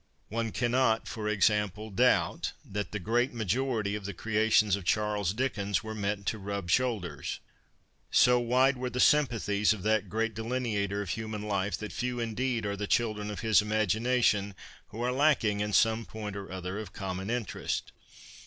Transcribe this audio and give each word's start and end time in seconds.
One 0.29 0.51
cannot, 0.51 1.07
for 1.07 1.27
example, 1.29 1.91
doubt 1.91 2.53
that 2.65 2.91
the 2.91 2.97
great 2.97 3.35
majority 3.35 3.93
of 3.93 4.05
the 4.05 4.15
creations 4.15 4.75
of 4.75 4.83
Charles 4.83 5.31
Dickens 5.31 5.83
were 5.83 5.93
meant 5.93 6.25
to' 6.25 6.39
rub 6.39 6.71
shoulders.' 6.71 7.39
So 8.09 8.39
wide 8.39 8.77
were 8.77 8.89
the 8.89 8.99
sym 8.99 9.27
pathies 9.27 9.73
of 9.73 9.83
that 9.83 10.09
great 10.09 10.33
delineator 10.33 11.03
of 11.03 11.11
human 11.11 11.43
life 11.43 11.77
that 11.77 11.91
few 11.93 12.19
indeed 12.19 12.65
are 12.65 12.75
the 12.75 12.87
children 12.87 13.29
of 13.29 13.41
his 13.41 13.61
imagination 13.61 14.55
who 14.87 15.03
are 15.03 15.11
lacking 15.11 15.59
in 15.59 15.71
some 15.71 16.05
point 16.07 16.35
or 16.35 16.51
other 16.51 16.79
of 16.79 16.93
common 16.93 17.29
interest. 17.29 17.91